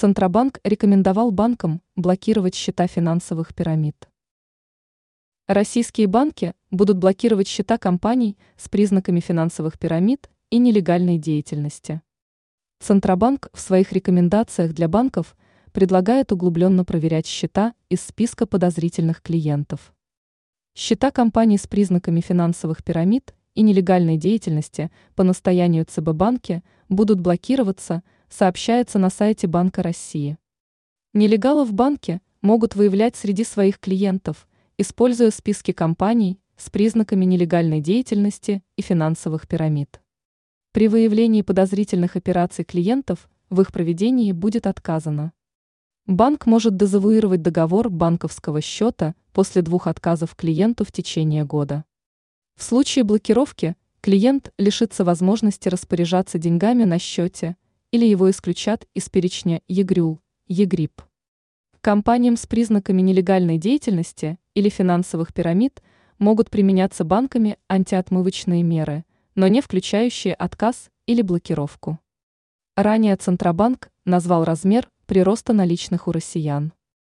Центробанк 0.00 0.60
рекомендовал 0.62 1.32
банкам 1.32 1.82
блокировать 1.96 2.54
счета 2.54 2.86
финансовых 2.86 3.52
пирамид. 3.52 4.08
Российские 5.48 6.06
банки 6.06 6.54
будут 6.70 6.98
блокировать 6.98 7.48
счета 7.48 7.78
компаний 7.78 8.38
с 8.56 8.68
признаками 8.68 9.18
финансовых 9.18 9.76
пирамид 9.76 10.30
и 10.50 10.58
нелегальной 10.58 11.18
деятельности. 11.18 12.00
Центробанк 12.78 13.48
в 13.52 13.58
своих 13.58 13.90
рекомендациях 13.90 14.72
для 14.72 14.86
банков 14.86 15.36
предлагает 15.72 16.30
углубленно 16.30 16.84
проверять 16.84 17.26
счета 17.26 17.74
из 17.88 18.00
списка 18.00 18.46
подозрительных 18.46 19.20
клиентов. 19.20 19.92
Счета 20.76 21.10
компаний 21.10 21.58
с 21.58 21.66
признаками 21.66 22.20
финансовых 22.20 22.84
пирамид 22.84 23.34
и 23.56 23.62
нелегальной 23.62 24.16
деятельности 24.16 24.92
по 25.16 25.24
настоянию 25.24 25.84
ЦБ 25.84 26.10
банки 26.10 26.62
будут 26.88 27.18
блокироваться– 27.18 28.04
сообщается 28.28 28.98
на 28.98 29.10
сайте 29.10 29.46
Банка 29.46 29.82
России. 29.82 30.38
Нелегалы 31.14 31.64
в 31.64 31.72
банке 31.72 32.20
могут 32.42 32.74
выявлять 32.74 33.16
среди 33.16 33.44
своих 33.44 33.78
клиентов, 33.78 34.46
используя 34.76 35.30
списки 35.30 35.72
компаний 35.72 36.38
с 36.56 36.70
признаками 36.70 37.24
нелегальной 37.24 37.80
деятельности 37.80 38.62
и 38.76 38.82
финансовых 38.82 39.48
пирамид. 39.48 40.00
При 40.72 40.88
выявлении 40.88 41.42
подозрительных 41.42 42.16
операций 42.16 42.64
клиентов 42.64 43.28
в 43.48 43.60
их 43.60 43.72
проведении 43.72 44.32
будет 44.32 44.66
отказано. 44.66 45.32
Банк 46.06 46.46
может 46.46 46.76
дезавуировать 46.76 47.42
договор 47.42 47.90
банковского 47.90 48.60
счета 48.60 49.14
после 49.32 49.62
двух 49.62 49.86
отказов 49.86 50.34
клиенту 50.34 50.84
в 50.84 50.92
течение 50.92 51.44
года. 51.44 51.84
В 52.56 52.62
случае 52.62 53.04
блокировки 53.04 53.76
клиент 54.00 54.52
лишится 54.58 55.04
возможности 55.04 55.68
распоряжаться 55.68 56.38
деньгами 56.38 56.84
на 56.84 56.98
счете– 56.98 57.56
или 57.90 58.04
его 58.04 58.30
исключат 58.30 58.86
из 58.94 59.08
перечня 59.08 59.62
ЕГРЮЛ, 59.68 60.20
ЕГРИП. 60.46 61.02
Компаниям 61.80 62.36
с 62.36 62.46
признаками 62.46 63.00
нелегальной 63.00 63.56
деятельности 63.56 64.38
или 64.54 64.68
финансовых 64.68 65.32
пирамид 65.32 65.82
могут 66.18 66.50
применяться 66.50 67.04
банками 67.04 67.56
антиотмывочные 67.68 68.62
меры, 68.62 69.04
но 69.34 69.48
не 69.48 69.60
включающие 69.60 70.34
отказ 70.34 70.90
или 71.06 71.22
блокировку. 71.22 71.98
Ранее 72.76 73.16
Центробанк 73.16 73.90
назвал 74.04 74.44
размер 74.44 74.88
прироста 75.06 75.52
наличных 75.52 76.08
у 76.08 76.12
россиян. 76.12 76.72